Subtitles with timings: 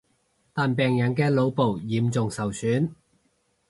[0.51, 2.89] 但病人嘅腦部嚴重受損